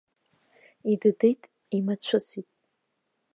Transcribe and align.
Идыдит, 0.91 1.41
имацәысит. 1.77 2.47